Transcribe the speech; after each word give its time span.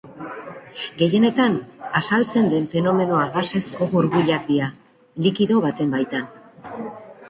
Gehienetan 1.01 1.57
azaltzen 2.01 2.49
den 2.55 2.67
fenomenoa 2.73 3.29
gasezko 3.37 3.91
burbuilak 3.95 4.53
dira, 4.53 4.75
likido 5.29 5.65
baten 5.71 5.99
baitan. 5.99 6.31